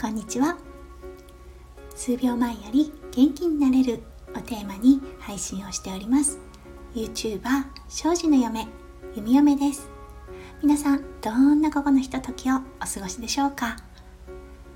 [0.00, 0.56] こんにちは。
[1.96, 4.00] 数秒前より元気になれる
[4.32, 6.38] をテーマに配信をしております。
[6.94, 7.40] YouTuber
[7.88, 8.68] 庄司の嫁
[9.16, 9.90] 弓嫁です。
[10.62, 13.76] 皆さんどんな午後のひとときをお過ごしでしょうか？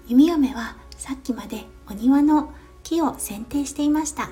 [0.08, 2.52] 弓嫁はさっきまでお庭の
[2.82, 4.28] 木を剪定していました。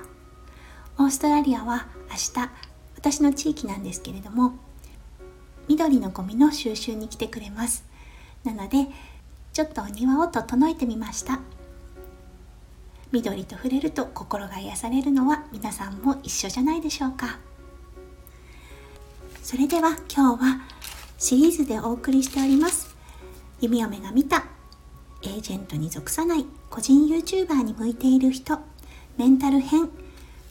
[0.98, 2.50] オーストラリアは明日
[2.96, 4.54] 私の地域なんですけれども
[5.68, 7.88] 緑のゴミの収集に来てくれます。
[8.42, 8.88] なので
[9.52, 11.40] ちょっとお庭を整えてみました。
[13.12, 17.38] 緑と触れると心が癒されるのは皆さんも一緒じゃないでしょうか。
[19.42, 20.60] それでは今日は
[21.18, 22.94] シリーズでお送りしております。
[23.60, 24.44] 弓嫁が見た
[25.22, 28.58] エージェントに属さない個人 YouTuber に向いている人
[29.18, 29.90] メンタル編。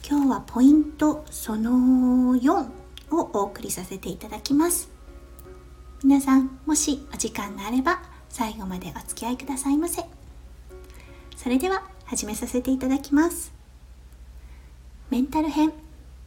[0.08, 2.66] 今日はポイントその4
[3.12, 4.90] をお送りさせていただきます。
[6.04, 10.04] 皆さんもしお時間があれば最後までお付き合いくださいませ。
[11.36, 13.52] それでは始めさせていただきます。
[15.10, 15.74] メンタル編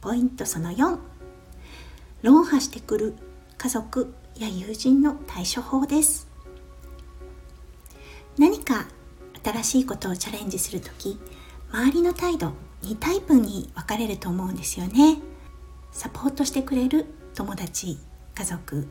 [0.01, 0.97] ポイントその4
[2.21, 3.15] 論破してくる
[3.57, 6.27] 家族や友人の対処法です。
[8.37, 8.87] 何か
[9.43, 11.19] 新しいことをチャレンジする時
[11.71, 15.19] 周りの態度2タイプに分かれると思うんですよね。
[15.91, 17.97] サポートしてくれる友達
[18.35, 18.87] 家族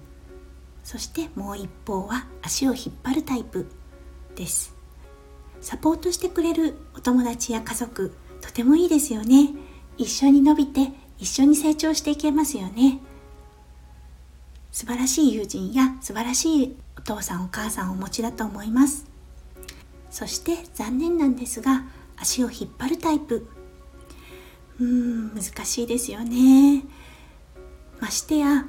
[0.84, 3.66] そしてもう一方は足を引っ張るタイプ
[4.34, 4.74] です。
[5.60, 9.50] サポートしてくれるお友達や家族とてもいいですよね。
[9.96, 12.98] 一緒に伸びて一緒に成長していけますよね。
[14.72, 19.06] 素晴らしい友人や素晴らしいお父さんお母さんをお持ちだと思います。
[20.10, 21.84] そして残念なんですが
[22.16, 23.46] 足を引っ張るタイプ。
[24.80, 26.82] うーん難しいですよね。
[28.00, 28.66] ましてや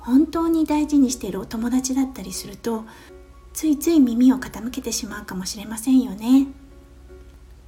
[0.00, 2.84] 本当に大事にしているお友達だったりすると
[3.52, 6.46] ついつい耳を傾けてしまうかもしれませんよね。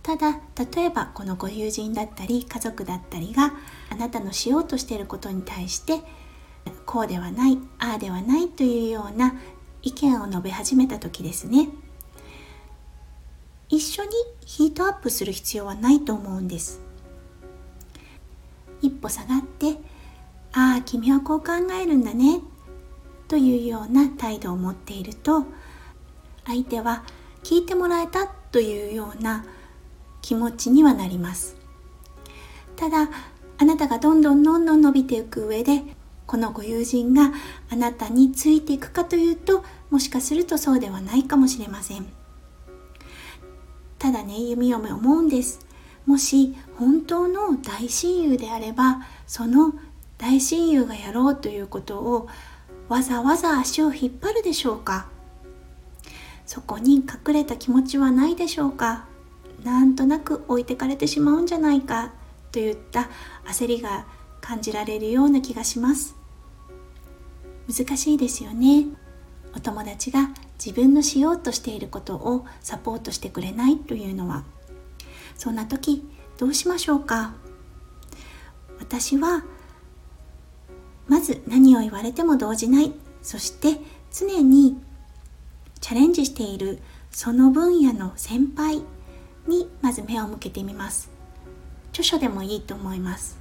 [0.02, 0.40] ただ
[0.74, 3.52] 例えばこのご友人だったり家族だったりが
[3.88, 6.00] あなたのしようとしていることに対して
[6.86, 9.34] こうではないああではないというような
[9.82, 11.68] 意見を述べ始めた時ですね。
[13.68, 14.10] 一緒に
[14.44, 16.80] ヒートアップする必要はないと思うんです。
[18.82, 19.76] 一歩下がって
[20.52, 22.40] ああ君はこう考えるんだね。
[23.28, 25.46] というような態度を持っていると
[26.44, 27.04] 相手は
[27.42, 29.46] 聞いてもらえたというような
[30.20, 31.56] 気持ちにはなります。
[32.76, 33.08] ただ
[33.58, 35.82] あなたがどんどんどんどん伸びていく上で
[36.26, 37.32] このご友人が
[37.70, 42.06] あなたについていくかというともしかするとそうではないかもしれません。
[43.98, 45.66] ただね弓嫁思うんです。
[46.04, 49.72] もし本当の大親友であればその
[50.22, 52.28] 大親友がやろうということを
[52.88, 55.08] わざわざ足を引っ張るでしょうか？
[56.46, 59.06] そこに隠れた気持ちはないでしょうか？
[59.64, 62.12] なんとなく置いてかれてしまうんじゃないか？
[62.52, 63.10] といった
[63.46, 64.06] 焦りが
[64.40, 66.14] 感じられるような気がします。
[67.68, 68.86] 難しいですよね。
[69.56, 70.30] お友達が
[70.64, 74.44] 自分のしようとしていることをサポートしてくれないというのは。
[75.36, 77.34] そんな時どうしましょうか？
[78.78, 79.42] 私は
[81.08, 82.92] まず何を言われても動じない。
[83.22, 83.78] そして
[84.12, 84.76] 常に
[85.80, 86.78] チャレンジしている
[87.10, 88.82] その分野の先輩
[89.46, 91.10] にまず目を向けてみます。
[91.90, 93.38] 著書でもいいと思います。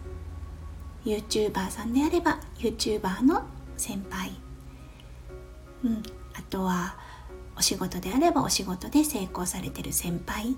[1.05, 3.43] YouTuber さんであれば YouTuber の
[3.77, 4.31] 先輩。
[5.83, 6.03] うん。
[6.33, 6.95] あとは
[7.57, 10.55] お仕事であればお仕事で成功されてる先輩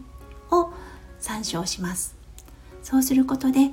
[0.52, 0.72] を
[1.20, 2.16] 参照します。
[2.82, 3.72] そうすることで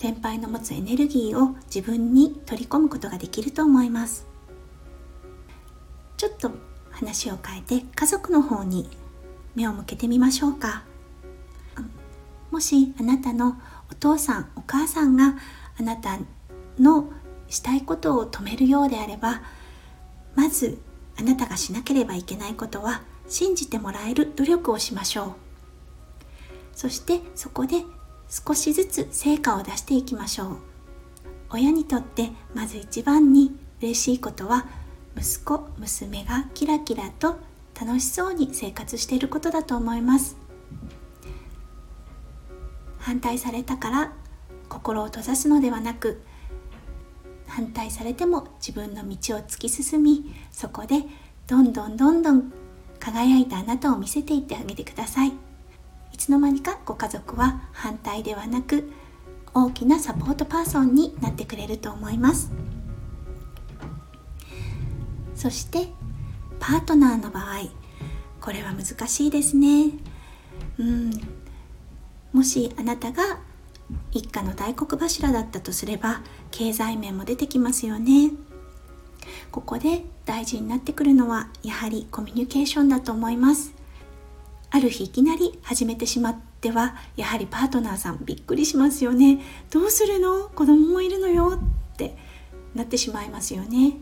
[0.00, 4.26] 先輩の持つエネルギーを自分に取り込むことができると思います。
[6.16, 6.52] ちょっと
[6.90, 8.88] 話を変えて家族の方に
[9.54, 10.84] 目を向けてみましょうか。
[12.50, 13.60] もしあなたの
[13.90, 15.36] お父さんお母さんが
[15.78, 16.18] あなた
[16.78, 17.12] の
[17.50, 19.42] したいことを止めるようであれば
[20.34, 20.78] まず
[21.18, 25.32] あなたがしなければいけないことは信じてもらえる努力をしましょう。
[26.72, 27.84] そしてそこで
[28.30, 30.56] 少しずつ成果を出していきましょう
[31.50, 34.66] 親にとってまず一番に嬉しいことは
[35.16, 37.36] 息子娘がキラキラと
[37.78, 40.36] 楽しそうに生活していることだと思います
[42.98, 44.12] 反対されたから
[44.68, 46.22] 心を閉ざすのではなく
[47.48, 51.02] 反対されても自分の道を突き進みそこで
[51.48, 52.52] どんどんどんどん
[53.00, 55.49] 輝いたあなたを見せていってあげてください。
[56.20, 58.92] つの間にかご家族は反対ではなく
[59.54, 62.52] 大きなサポートパーソンになってくれると思います。
[65.34, 65.88] そして
[66.58, 67.70] パートナーの場合
[68.42, 69.92] これは難しいですね。
[70.78, 71.10] うん。
[72.32, 73.40] もしあなたが
[74.12, 76.20] 一家の大黒柱だったとすれば
[76.50, 78.32] 経済面も出てきますよね。
[79.50, 83.79] ここで大事になってくるのはやはりコミュニケーションだと思います。
[84.72, 89.40] ある日いきなり始めてしまってはやはりパートナーさんびっくりしますよね。
[89.70, 90.48] どうするの？
[90.48, 91.58] 子供もいるのよ
[91.94, 92.16] って
[92.74, 93.94] なってしまいますよね。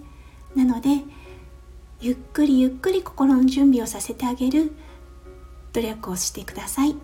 [0.54, 1.04] なので
[2.00, 4.72] ゆっくりゆっくり心の準備をさせてあげる
[5.72, 6.94] 努力をしてください。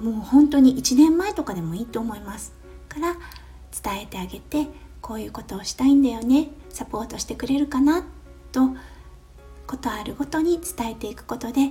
[0.00, 2.52] もう本当に1年前とかでもいいと思います。
[2.88, 3.16] から
[3.82, 4.68] 伝えてあげて
[5.00, 6.50] こういうことをしたいんだよね。
[6.70, 8.04] サポートしてくれるかな？
[8.52, 8.70] と
[9.66, 11.70] ことあるごとに伝えていくことで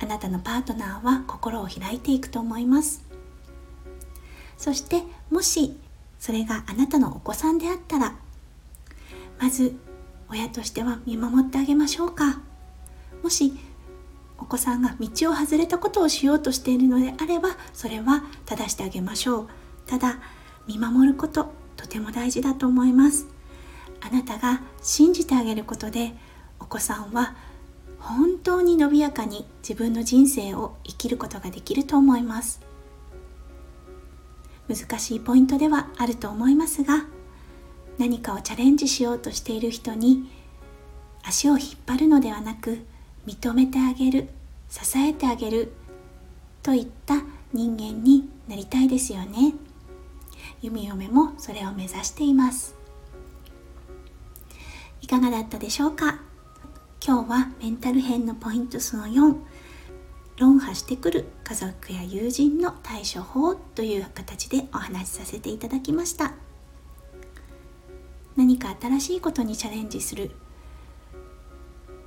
[0.00, 3.04] あなたのパートナーは心を開いていくと思います。
[4.56, 5.76] そしてもし
[6.18, 8.16] それがあなたのお子さんであったら
[9.40, 9.76] まず
[10.28, 12.40] 親としては見守ってあげましょうか。
[13.22, 13.52] もし
[14.38, 19.48] お子さんが道を外れたことをしようとしているのであればそれは正してあげましょう。
[19.86, 20.20] ただ
[20.66, 23.26] 見守ることとても大事だと思います。
[24.00, 26.14] あなたが信じてあげることで
[26.60, 27.34] お子さんは
[28.00, 32.60] 本当に伸びやかに自分の人生を生きることができると思います。
[34.68, 37.06] 難しいポイントではあると思いますが
[37.96, 40.30] 何かをチャレンジしようとしている人に
[41.24, 42.84] 足を引っ張るのではなく
[43.26, 44.28] 認めてあげる
[44.68, 45.72] 支えてあげる
[46.62, 47.22] といった
[47.52, 49.54] 人間になりたいですよね。
[50.60, 52.74] 弓嫁もそれを目指しています。
[55.00, 56.20] いかがだったでしょうか？
[57.04, 59.36] 今日はメンタル編のポイントその4
[60.38, 66.34] 論破してくる家族や友人の対処法という形でお話しさせていただきました。
[68.36, 70.30] 何か新しいことにチャレンジする。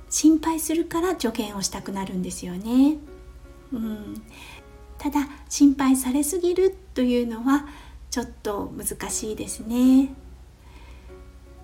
[0.08, 2.96] 心配するから助言をしたくなるんですよね。
[3.72, 4.22] うん、
[4.98, 7.66] ただ心配されすぎるというのは
[8.10, 10.14] ちょっと難しいですね。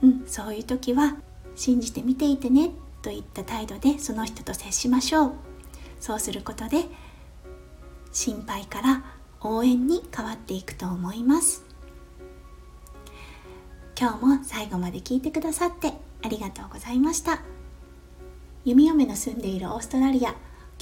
[0.03, 1.17] うん、そういう時は
[1.55, 2.73] 信じてみていてね。
[3.09, 5.33] といった態度でその人と接しましょう。
[5.99, 6.85] そうすることで
[8.13, 9.03] 心配から
[9.41, 11.65] 応援に変わっていくと思います。
[13.99, 17.41] 今日も最後まで聞いてくださってありがとうございました。
[18.67, 20.35] 弓嫁の住んでいるオーストラリア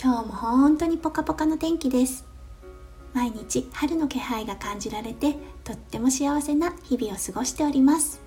[0.02, 2.26] 今日も本当にポカポカの天気です
[3.12, 8.20] 毎日春の気配が感じられてとっても幸せな日々を過ごしております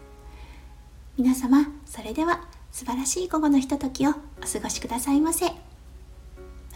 [1.18, 5.46] 皆様それでは素晴らしい午後のひとときをお過ごしくださいませ。
[5.46, 5.54] ま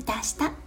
[0.05, 0.62] た明日。